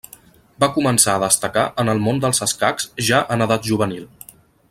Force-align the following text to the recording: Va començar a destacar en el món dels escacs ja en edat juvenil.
Va 0.63 0.69
començar 0.77 1.13
a 1.17 1.21
destacar 1.23 1.65
en 1.83 1.93
el 1.93 2.01
món 2.07 2.23
dels 2.25 2.43
escacs 2.47 2.89
ja 3.11 3.21
en 3.37 3.47
edat 3.49 3.71
juvenil. 3.73 4.09